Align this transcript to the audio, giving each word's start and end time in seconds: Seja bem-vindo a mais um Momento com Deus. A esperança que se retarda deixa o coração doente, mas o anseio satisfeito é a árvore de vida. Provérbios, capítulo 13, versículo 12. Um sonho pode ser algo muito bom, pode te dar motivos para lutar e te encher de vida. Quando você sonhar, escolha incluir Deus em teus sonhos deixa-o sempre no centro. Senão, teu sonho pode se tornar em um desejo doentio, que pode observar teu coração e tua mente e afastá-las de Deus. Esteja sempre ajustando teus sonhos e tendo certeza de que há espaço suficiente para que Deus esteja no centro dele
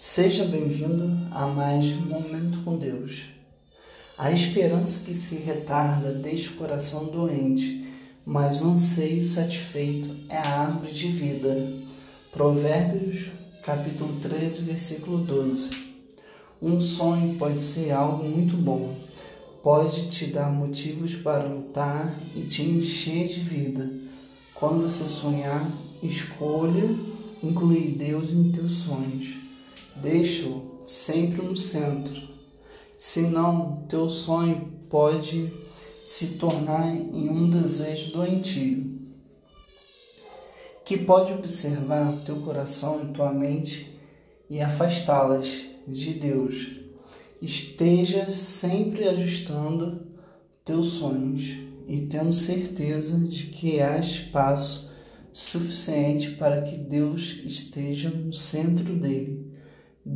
Seja 0.00 0.44
bem-vindo 0.44 1.10
a 1.32 1.44
mais 1.48 1.86
um 1.86 2.02
Momento 2.02 2.60
com 2.60 2.78
Deus. 2.78 3.24
A 4.16 4.30
esperança 4.30 5.04
que 5.04 5.12
se 5.12 5.34
retarda 5.34 6.12
deixa 6.12 6.52
o 6.52 6.54
coração 6.54 7.06
doente, 7.06 7.84
mas 8.24 8.60
o 8.60 8.66
anseio 8.68 9.20
satisfeito 9.20 10.14
é 10.28 10.36
a 10.36 10.60
árvore 10.60 10.92
de 10.92 11.08
vida. 11.08 11.72
Provérbios, 12.30 13.32
capítulo 13.64 14.20
13, 14.20 14.62
versículo 14.62 15.18
12. 15.18 15.70
Um 16.62 16.80
sonho 16.80 17.36
pode 17.36 17.60
ser 17.60 17.90
algo 17.90 18.22
muito 18.22 18.56
bom, 18.56 18.94
pode 19.64 20.10
te 20.10 20.26
dar 20.26 20.48
motivos 20.48 21.16
para 21.16 21.48
lutar 21.48 22.16
e 22.36 22.42
te 22.42 22.62
encher 22.62 23.26
de 23.26 23.40
vida. 23.40 23.90
Quando 24.54 24.80
você 24.80 25.02
sonhar, 25.02 25.68
escolha 26.00 26.88
incluir 27.42 27.96
Deus 27.96 28.30
em 28.30 28.52
teus 28.52 28.74
sonhos 28.74 29.47
deixa-o 30.00 30.78
sempre 30.86 31.42
no 31.42 31.56
centro. 31.56 32.20
Senão, 32.96 33.84
teu 33.88 34.08
sonho 34.08 34.72
pode 34.88 35.52
se 36.04 36.38
tornar 36.38 36.88
em 36.88 37.28
um 37.28 37.50
desejo 37.50 38.12
doentio, 38.12 38.98
que 40.84 40.96
pode 40.96 41.32
observar 41.32 42.12
teu 42.24 42.36
coração 42.36 43.02
e 43.02 43.12
tua 43.12 43.32
mente 43.32 43.94
e 44.48 44.60
afastá-las 44.60 45.64
de 45.86 46.14
Deus. 46.14 46.70
Esteja 47.40 48.32
sempre 48.32 49.06
ajustando 49.06 50.06
teus 50.64 50.94
sonhos 50.94 51.58
e 51.86 52.00
tendo 52.00 52.32
certeza 52.32 53.18
de 53.18 53.44
que 53.44 53.80
há 53.80 53.98
espaço 53.98 54.90
suficiente 55.32 56.32
para 56.32 56.62
que 56.62 56.76
Deus 56.76 57.36
esteja 57.44 58.10
no 58.10 58.32
centro 58.32 58.94
dele 58.94 59.17